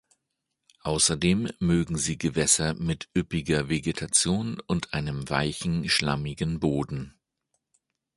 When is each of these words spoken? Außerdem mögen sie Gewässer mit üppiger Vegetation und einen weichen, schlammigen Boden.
Außerdem 0.81 1.51
mögen 1.59 1.95
sie 1.95 2.17
Gewässer 2.17 2.73
mit 2.73 3.07
üppiger 3.15 3.69
Vegetation 3.69 4.59
und 4.65 4.95
einen 4.95 5.29
weichen, 5.29 5.87
schlammigen 5.89 6.59
Boden. 6.59 7.19